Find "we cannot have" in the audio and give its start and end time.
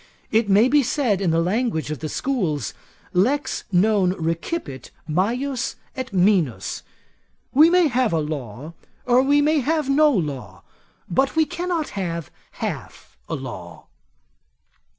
11.35-12.31